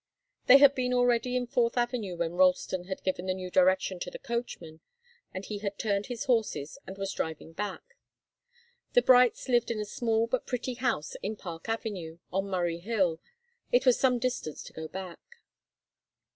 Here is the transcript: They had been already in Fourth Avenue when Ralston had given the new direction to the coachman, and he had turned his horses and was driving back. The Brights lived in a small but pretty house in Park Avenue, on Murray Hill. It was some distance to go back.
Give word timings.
They 0.47 0.57
had 0.57 0.73
been 0.73 0.95
already 0.95 1.35
in 1.35 1.45
Fourth 1.45 1.77
Avenue 1.77 2.15
when 2.17 2.33
Ralston 2.33 2.85
had 2.85 3.03
given 3.03 3.27
the 3.27 3.35
new 3.35 3.51
direction 3.51 3.99
to 3.99 4.09
the 4.09 4.17
coachman, 4.17 4.79
and 5.31 5.45
he 5.45 5.59
had 5.59 5.77
turned 5.77 6.07
his 6.07 6.23
horses 6.23 6.79
and 6.87 6.97
was 6.97 7.13
driving 7.13 7.53
back. 7.53 7.83
The 8.93 9.03
Brights 9.03 9.47
lived 9.47 9.69
in 9.69 9.79
a 9.79 9.85
small 9.85 10.25
but 10.25 10.47
pretty 10.47 10.73
house 10.73 11.15
in 11.21 11.35
Park 11.35 11.69
Avenue, 11.69 12.17
on 12.33 12.47
Murray 12.47 12.79
Hill. 12.79 13.19
It 13.71 13.85
was 13.85 13.99
some 13.99 14.17
distance 14.17 14.63
to 14.63 14.73
go 14.73 14.87
back. 14.87 15.19